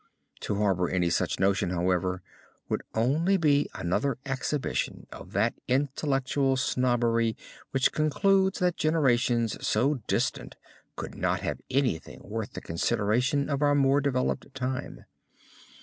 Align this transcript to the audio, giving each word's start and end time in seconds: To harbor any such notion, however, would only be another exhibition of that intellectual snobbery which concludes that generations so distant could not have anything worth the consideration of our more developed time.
To 0.39 0.55
harbor 0.55 0.89
any 0.89 1.11
such 1.11 1.39
notion, 1.39 1.69
however, 1.69 2.23
would 2.69 2.81
only 2.95 3.37
be 3.37 3.69
another 3.75 4.17
exhibition 4.25 5.05
of 5.11 5.31
that 5.33 5.53
intellectual 5.67 6.57
snobbery 6.57 7.37
which 7.69 7.91
concludes 7.91 8.57
that 8.57 8.77
generations 8.77 9.63
so 9.63 10.01
distant 10.07 10.55
could 10.95 11.13
not 11.13 11.41
have 11.41 11.61
anything 11.69 12.21
worth 12.23 12.53
the 12.53 12.61
consideration 12.61 13.47
of 13.47 13.61
our 13.61 13.75
more 13.75 14.01
developed 14.01 14.51
time. 14.55 15.05